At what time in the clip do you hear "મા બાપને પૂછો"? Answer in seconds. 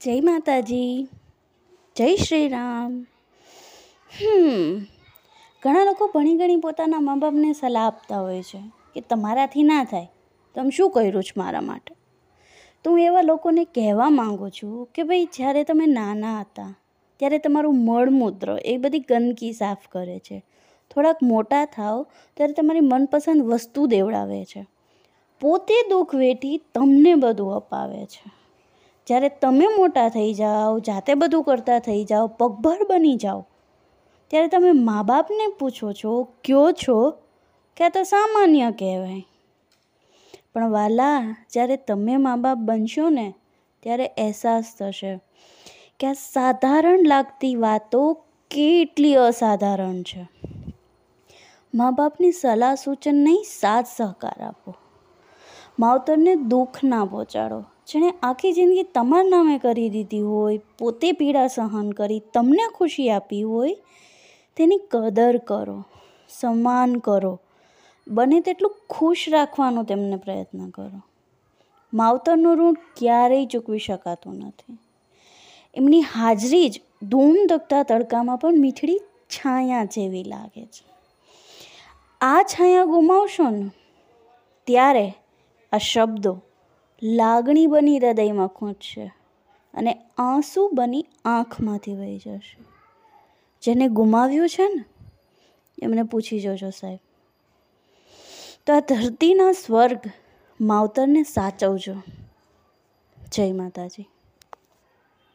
34.72-35.92